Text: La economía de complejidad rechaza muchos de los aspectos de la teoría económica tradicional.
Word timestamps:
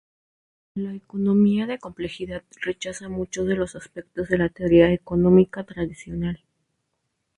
La 0.73 0.95
economía 0.95 1.67
de 1.67 1.77
complejidad 1.77 2.41
rechaza 2.59 3.07
muchos 3.07 3.45
de 3.45 3.55
los 3.55 3.75
aspectos 3.75 4.29
de 4.29 4.39
la 4.39 4.49
teoría 4.49 4.91
económica 4.91 5.63
tradicional. 5.63 6.43